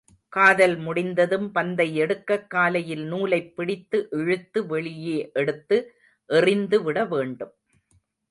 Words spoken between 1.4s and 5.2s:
பந்தை எடுக்கக் காலையில் நூலைப் பிடித்து இழுத்து வெளியே